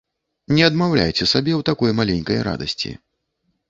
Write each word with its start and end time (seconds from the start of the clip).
Не 0.59 0.63
адмаўляйце 0.69 1.29
сабе 1.33 1.53
ў 1.59 1.69
такой 1.71 1.97
маленькай 2.03 2.45
радасці. 2.53 2.91